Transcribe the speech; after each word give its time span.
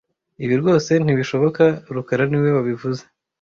Ibi 0.43 0.55
rwose 0.61 0.91
ntibishoboka 1.03 1.63
rukara 1.95 2.23
niwe 2.29 2.49
wabivuze 2.57 3.03